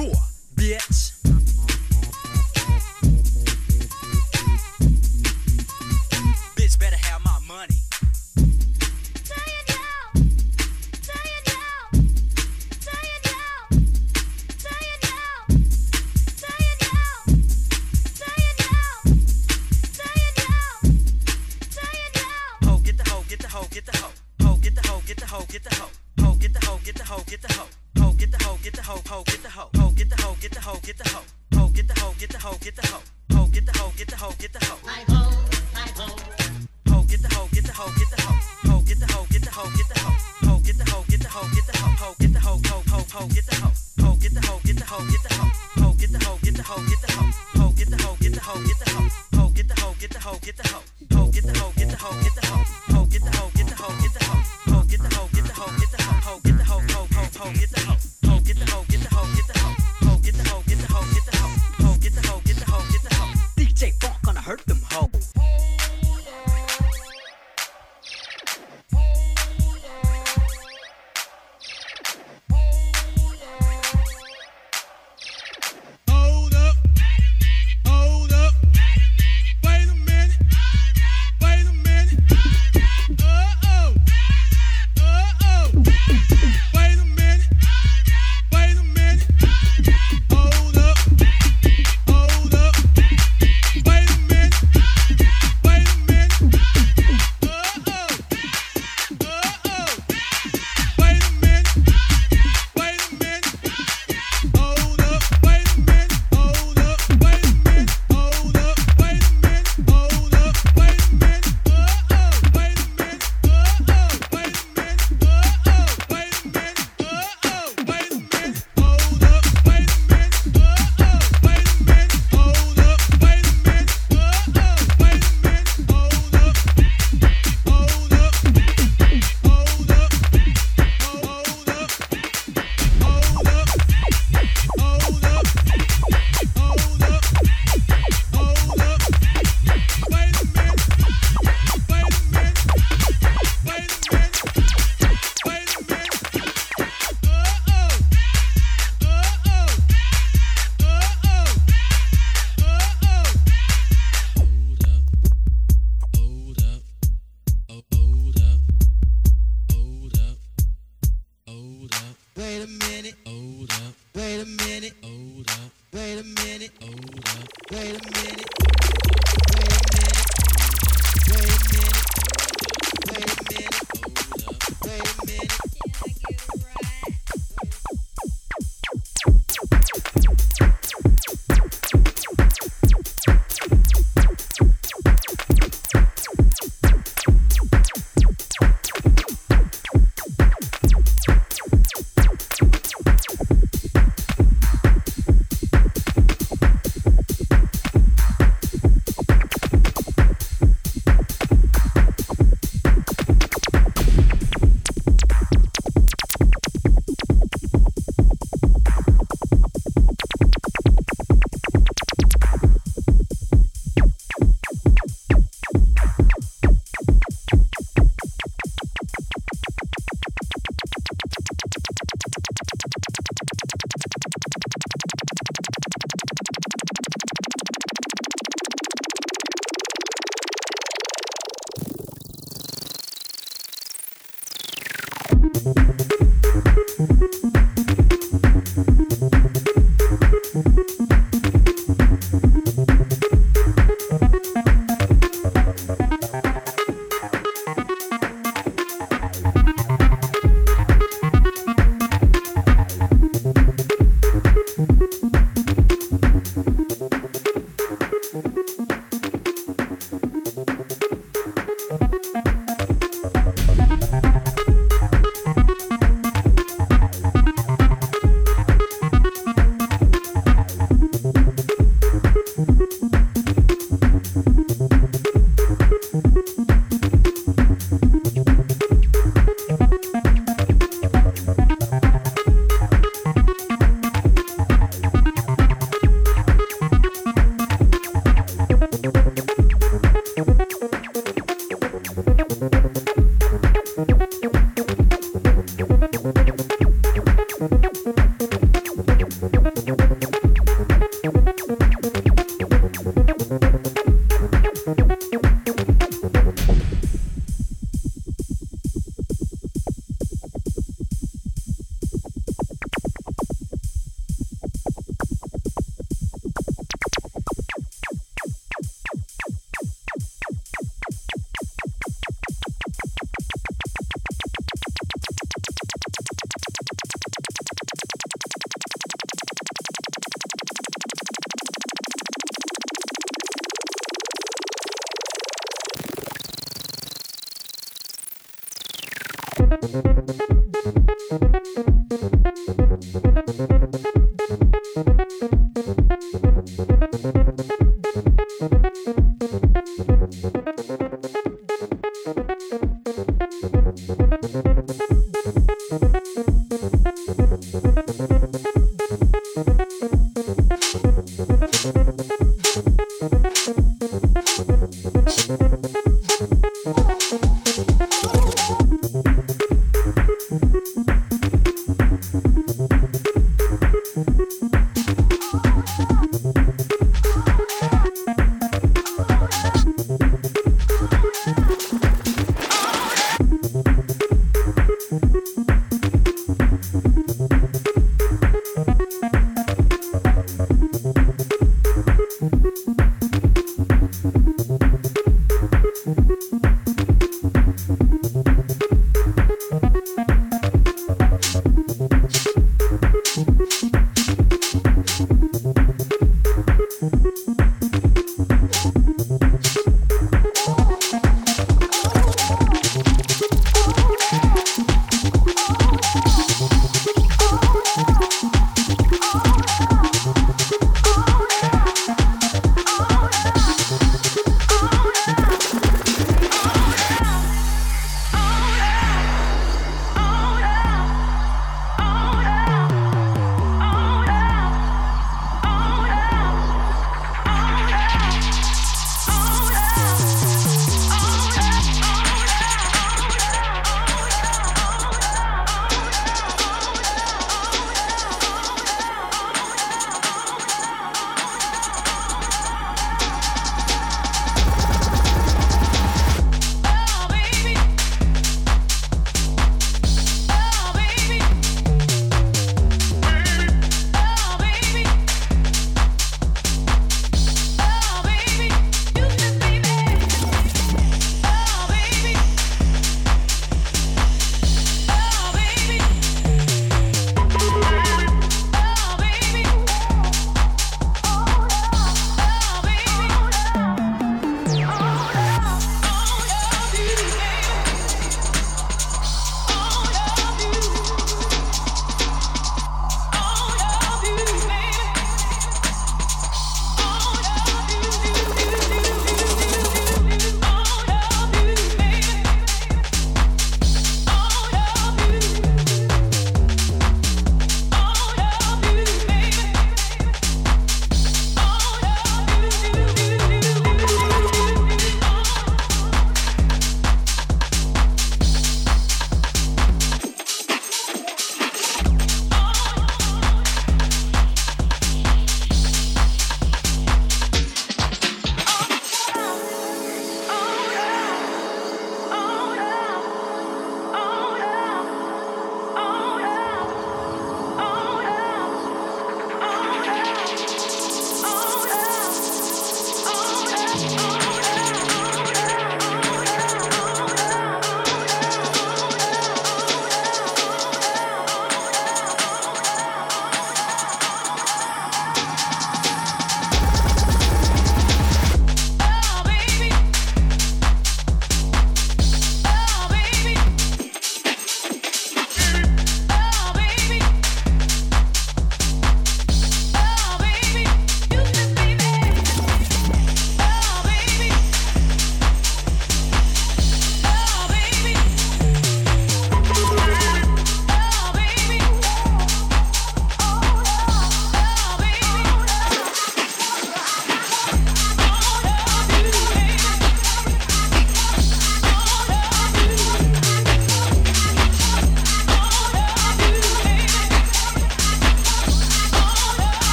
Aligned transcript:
Get 0.00 0.29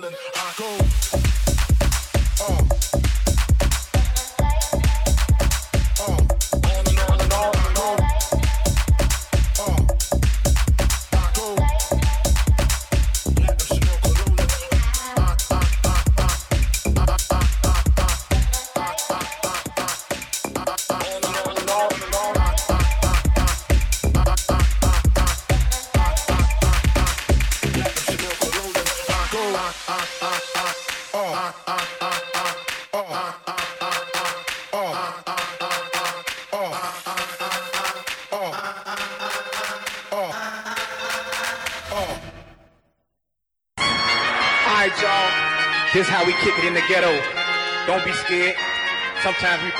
rolling, 0.00 0.16
I 0.34 0.52
go. 0.56 0.78
Uh. 2.44 3.09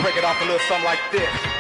break 0.03 0.17
it 0.17 0.25
off 0.25 0.41
a 0.41 0.45
little 0.45 0.59
something 0.61 0.85
like 0.85 1.01
this. 1.13 1.60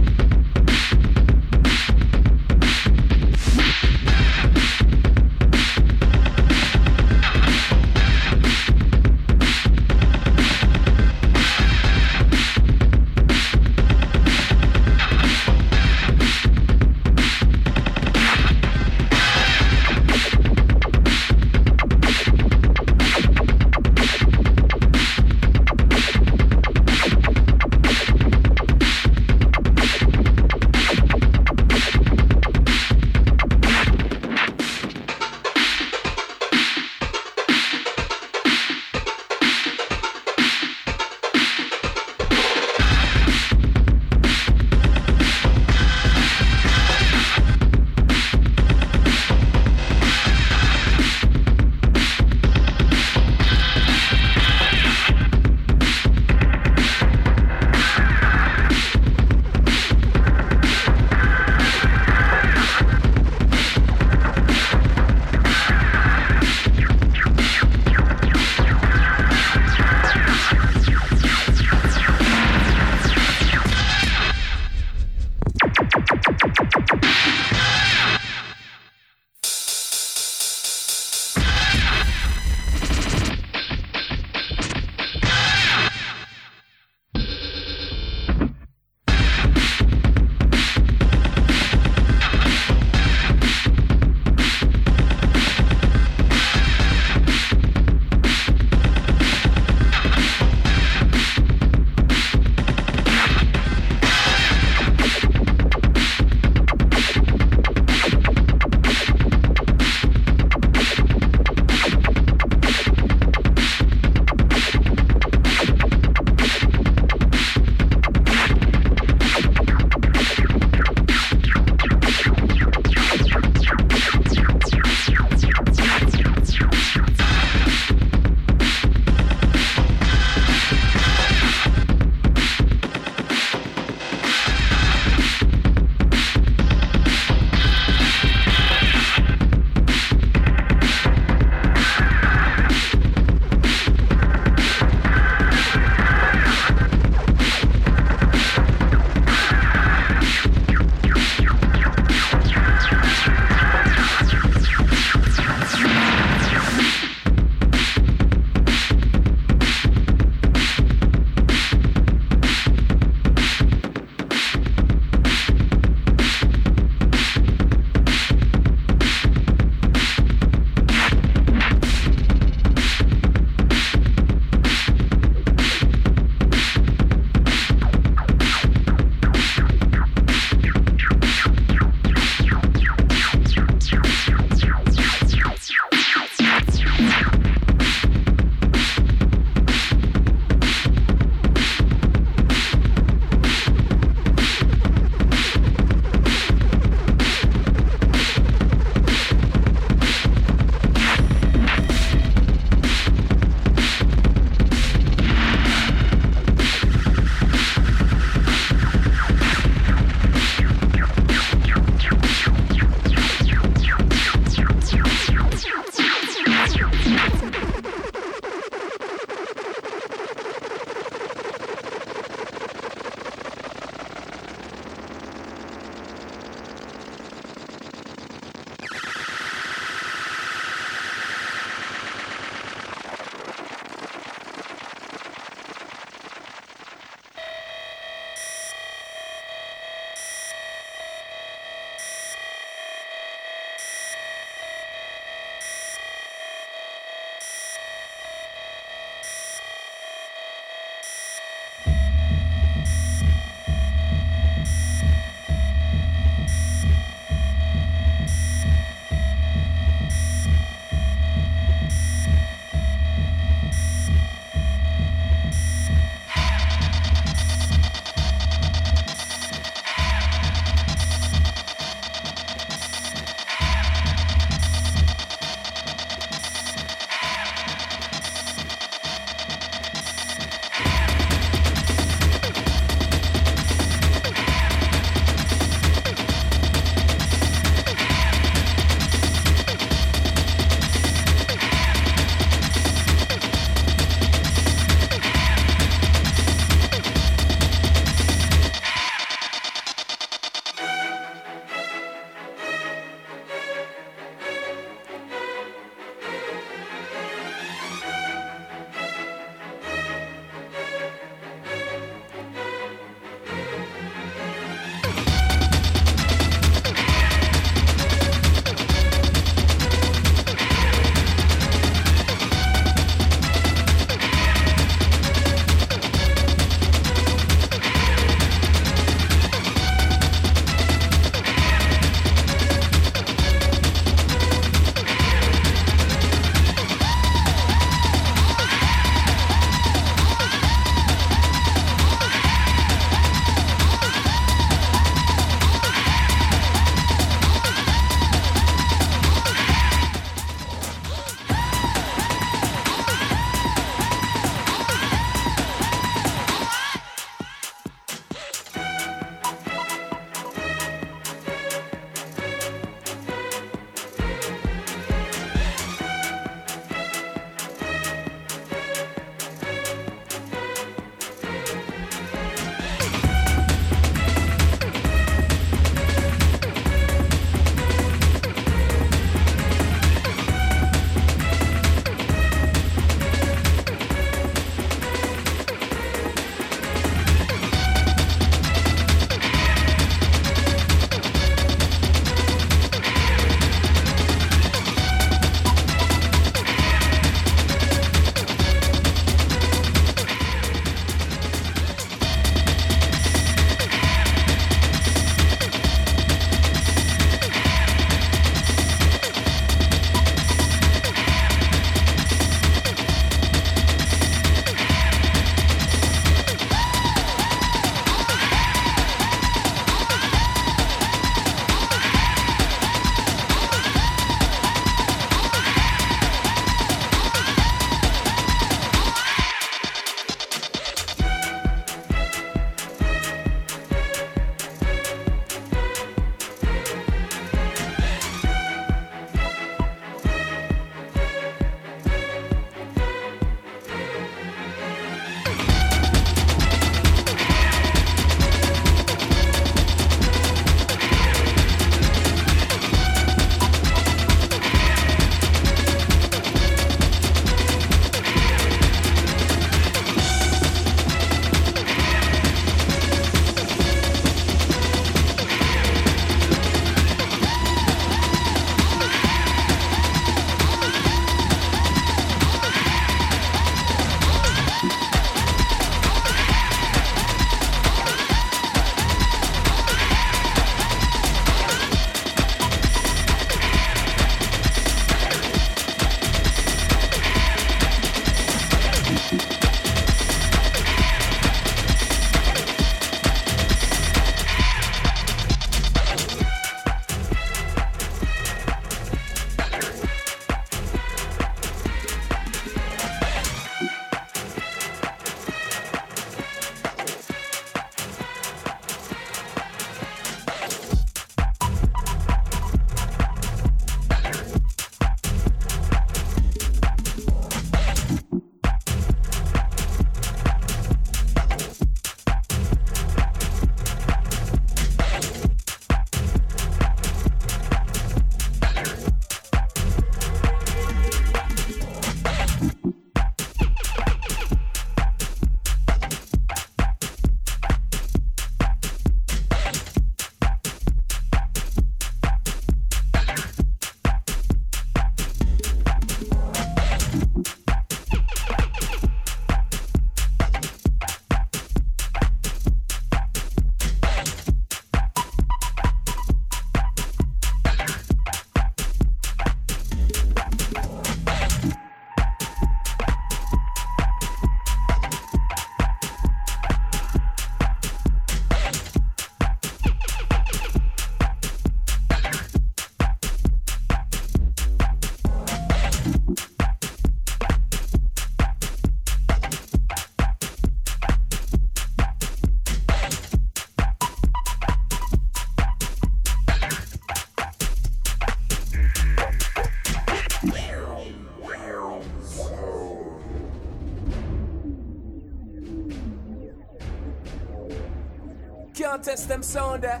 Test 599.02 599.28
them 599.28 599.42
sound 599.42 599.82
there. 599.82 600.00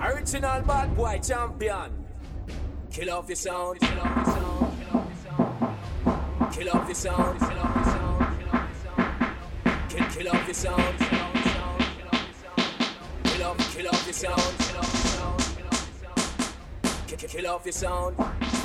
Original 0.00 0.62
bad 0.62 0.96
boy 0.96 1.20
champion. 1.22 1.92
Kill 2.90 3.10
off 3.10 3.28
your 3.28 3.36
sound. 3.36 3.78
Kill 3.80 4.00
off 4.00 4.16
your 4.16 4.34
sound. 4.34 4.72
Kill 6.52 6.70
off 6.70 6.88
your 6.88 6.94
sound. 6.94 7.38
Kill 7.40 7.58
off 7.58 7.66
your 7.66 7.74
sound. 7.74 8.38
Kill 9.88 10.06
kill 10.06 10.28
off 10.28 10.46
your 10.46 10.54
sound. 10.54 10.98
Kill 13.24 13.44
off 13.44 13.74
kill 13.74 13.88
off 13.88 14.06
your 14.06 14.14
sound. 14.14 14.54
Kill 17.06 17.18
kill 17.18 17.28
kill 17.28 17.46
off 17.46 17.64
your 17.64 17.72
sound. 17.72 18.16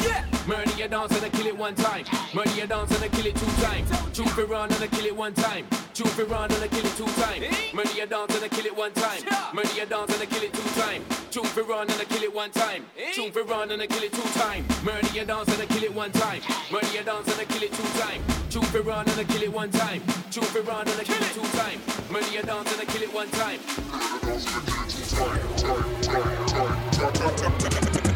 Yeah. 0.03 0.25
Murder 0.47 0.71
your 0.77 0.87
dance 0.87 1.15
and 1.15 1.25
I 1.25 1.29
kill 1.29 1.47
it 1.47 1.57
one 1.57 1.75
time. 1.75 2.05
Murder 2.33 2.55
your 2.55 2.67
dance 2.67 2.95
and 2.95 3.03
I 3.03 3.09
kill 3.09 3.25
it 3.27 3.35
two 3.35 3.45
times. 3.61 3.91
It 4.19 4.49
run 4.49 4.71
and 4.71 4.83
I 4.83 4.87
kill 4.87 5.05
it 5.05 5.15
one 5.15 5.33
time. 5.33 5.67
Truth 5.97 6.13
for 6.13 6.25
run 6.25 6.51
and 6.51 6.63
I 6.63 6.67
kill 6.67 6.85
it 6.85 6.95
two 6.95 7.07
times. 7.23 7.73
Murder 7.73 7.91
your 7.93 8.05
dance 8.05 8.35
and 8.35 8.43
I 8.45 8.47
kill 8.49 8.67
it 8.67 8.77
one 8.77 8.91
time. 8.91 9.19
Murder 9.51 9.73
your 9.73 9.87
dance 9.87 10.13
and 10.13 10.21
I 10.21 10.27
kill 10.27 10.43
it 10.43 10.53
two 10.53 10.69
times. 10.79 11.03
Truth 11.31 11.49
for 11.49 11.63
run 11.63 11.89
and 11.89 11.99
I 11.99 12.05
kill 12.05 12.21
it 12.21 12.31
one 12.35 12.51
time. 12.51 12.85
Truth 13.15 13.33
for 13.33 13.41
run 13.41 13.71
and 13.71 13.81
I 13.81 13.87
kill 13.87 14.03
it 14.03 14.13
two 14.13 14.21
times. 14.37 14.83
Murder 14.83 15.07
your 15.07 15.25
dance 15.25 15.49
and 15.49 15.59
I 15.59 15.65
kill 15.65 15.83
it 15.83 15.95
one 15.95 16.11
time. 16.11 16.43
Murder 16.71 16.93
your 16.93 17.01
dance 17.01 17.27
and 17.31 17.41
I 17.41 17.45
kill 17.45 17.63
it 17.63 17.73
two 17.73 17.99
times. 17.99 18.21
Truth 18.53 18.75
it 18.75 18.85
run 18.85 19.09
and 19.09 19.19
I 19.19 19.23
kill 19.23 19.41
it 19.41 19.51
one 19.51 19.71
time. 19.71 20.03
Truth 20.29 20.55
it 20.55 20.67
run 20.67 20.87
and 20.87 21.01
I 21.01 21.03
kill 21.03 21.17
it 21.17 21.33
two 21.33 21.41
times. 21.57 22.11
Murder 22.11 22.29
your 22.29 22.43
dance 22.43 22.71
and 22.73 22.81
I 22.81 22.85
kill 22.85 23.01
it 23.01 23.11
one 23.11 23.29
time. 23.31 23.59
Run 25.17 25.41
with 27.95 28.06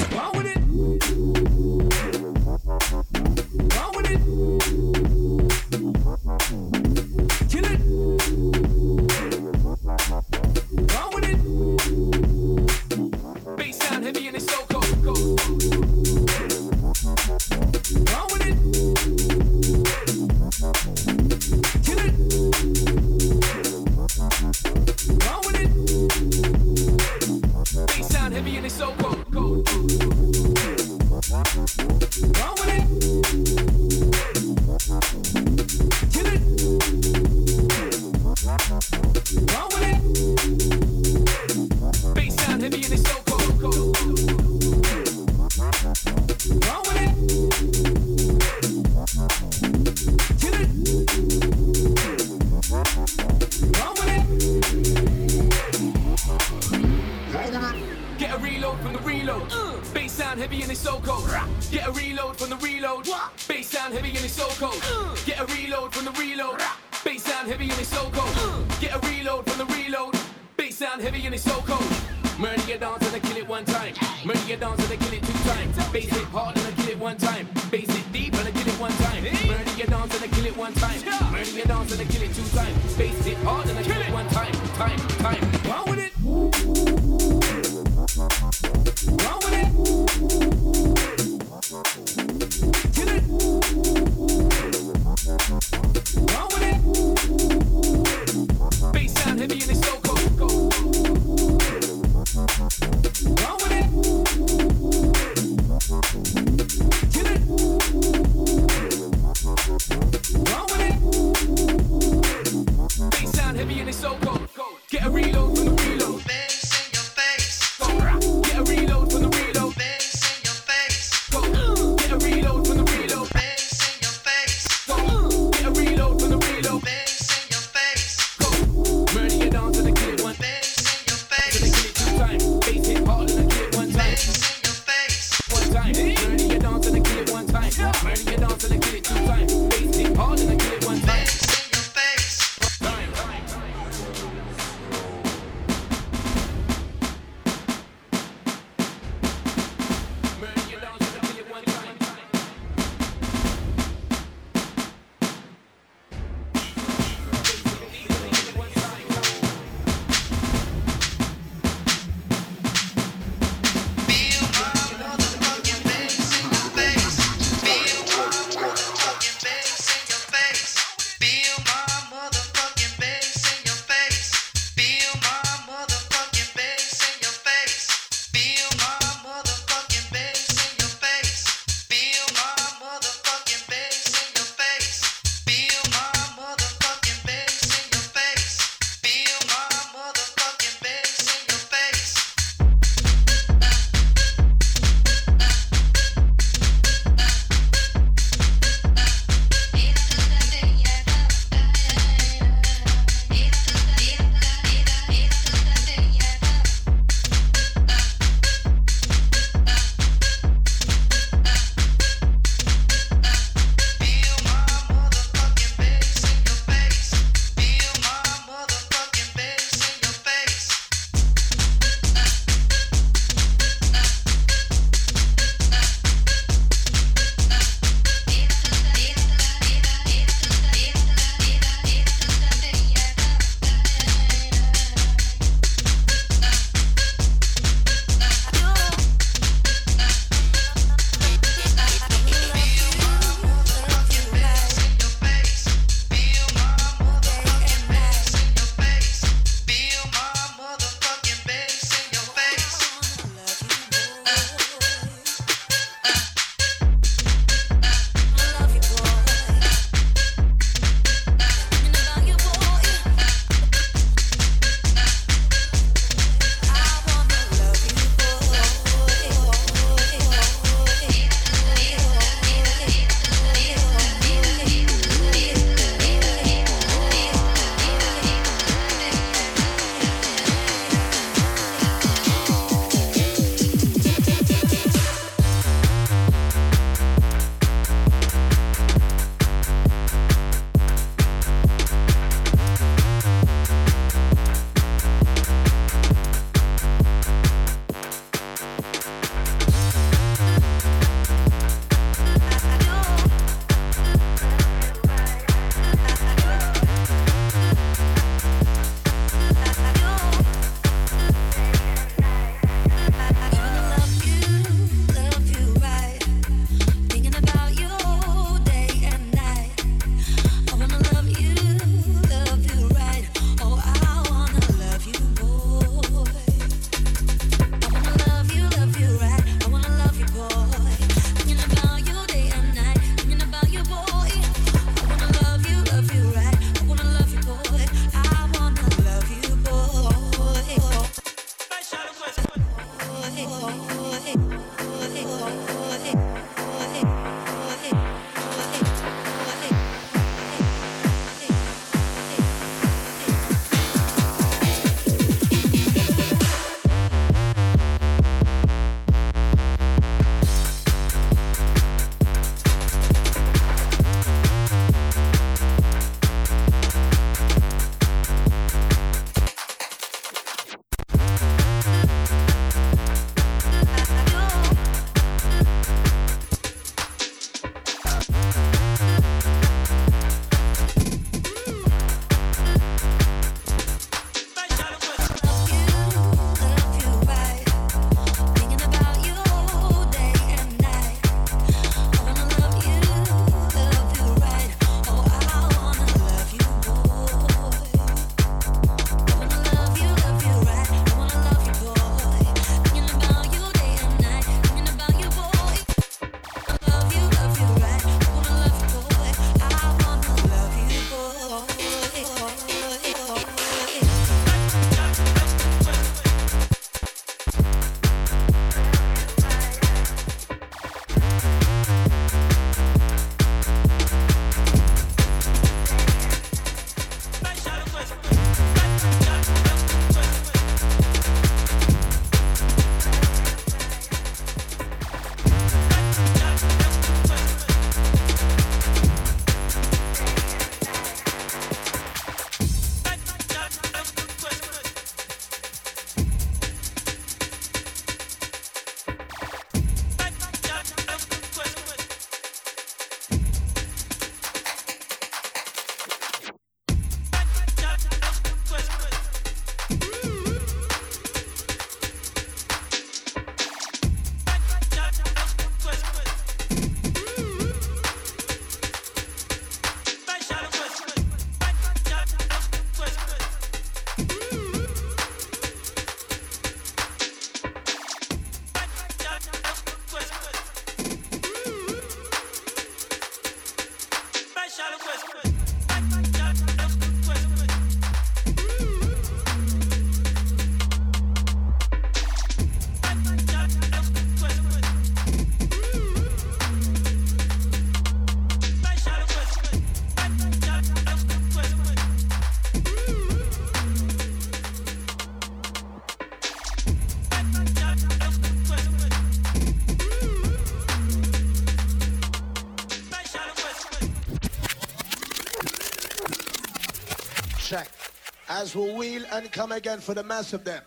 as 518.62 518.76
we 518.76 518.94
wheel 518.94 519.24
and 519.32 519.52
come 519.52 519.72
again 519.72 520.00
for 520.00 520.14
the 520.14 520.24
mass 520.24 520.54
of 520.54 520.64
them. 520.64 520.84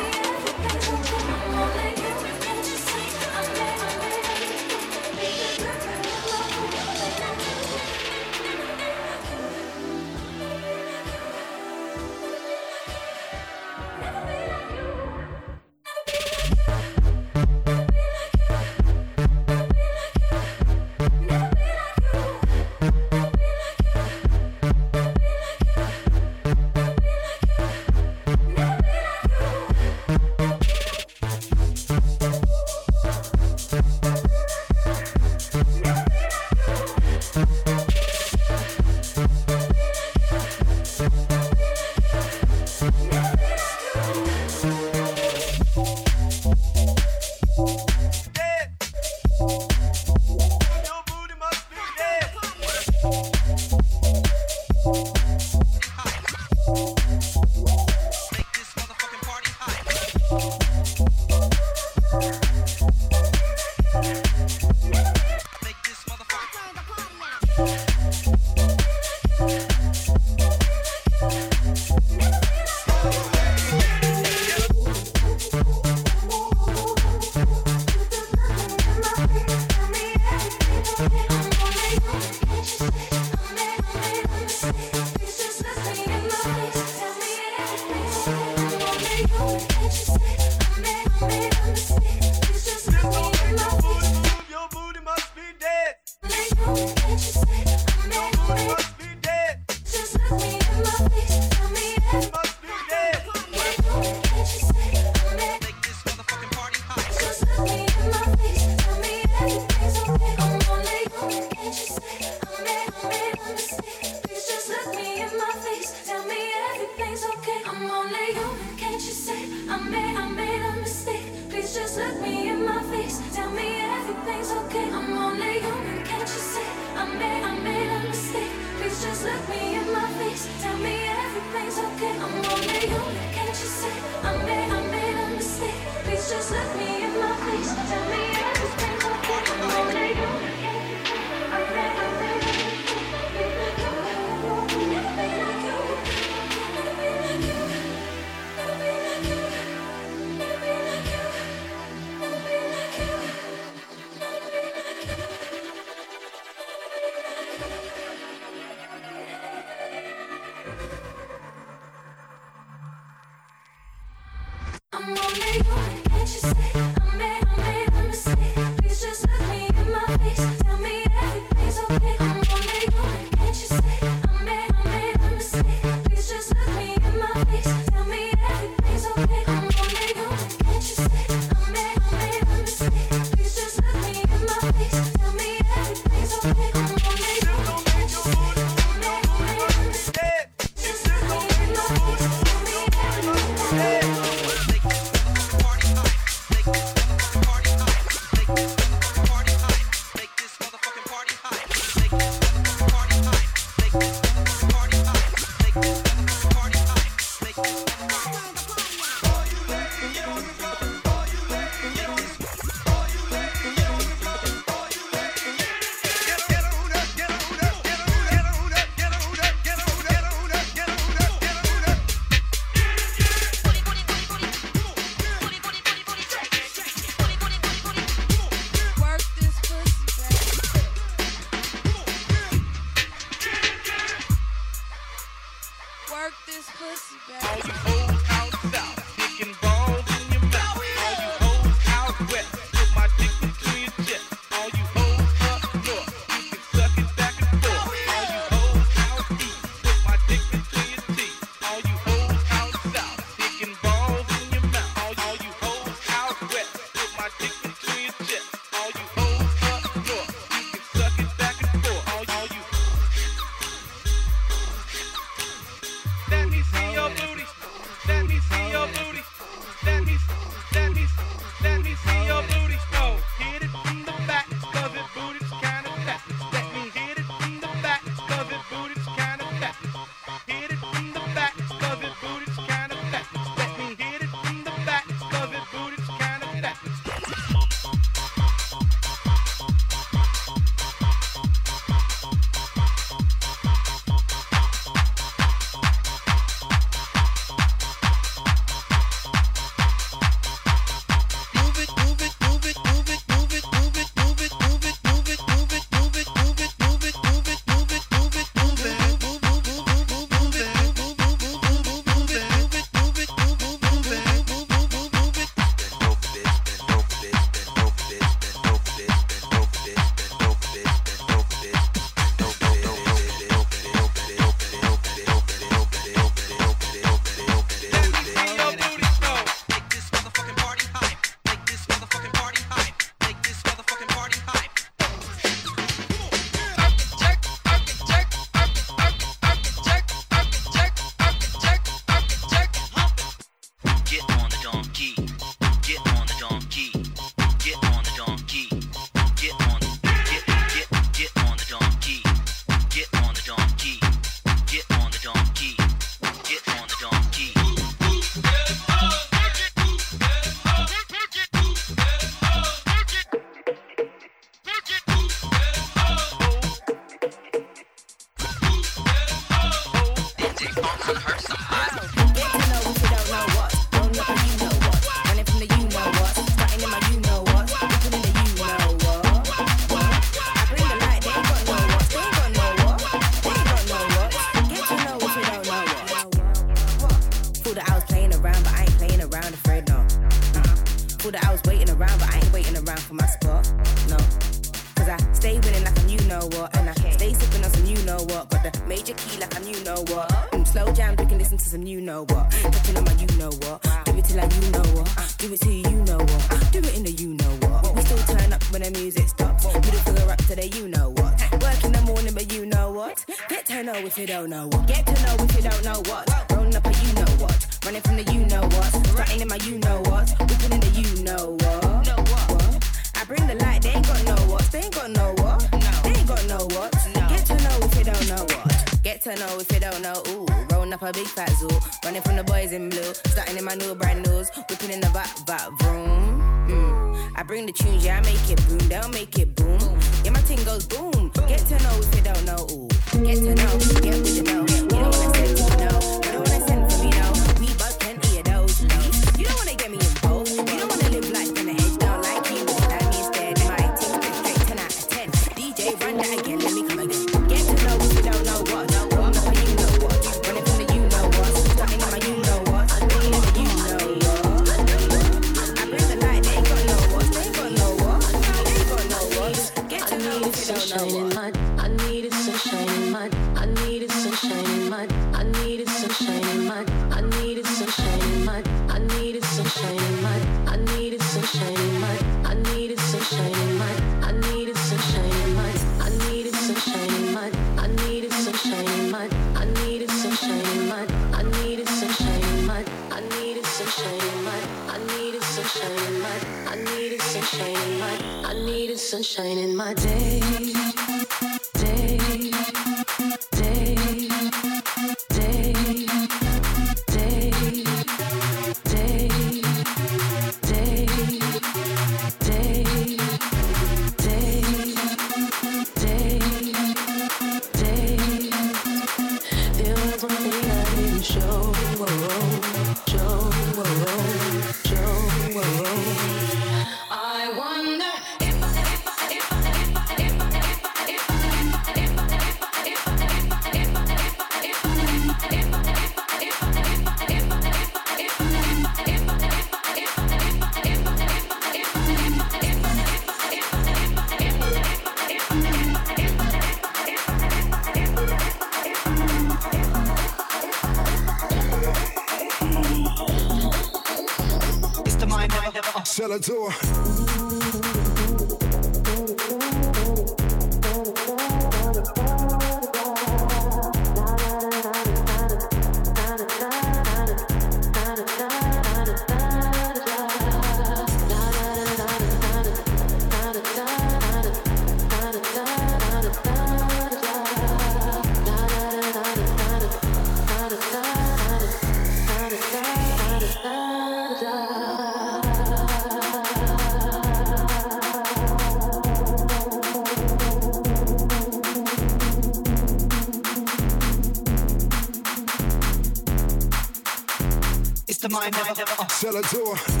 Never. 598.49 598.73
Sell 599.09 599.35
it 599.35 599.45
to 599.45 599.75
her. 599.75 600.00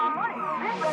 our 0.00 0.14
money. 0.14 0.89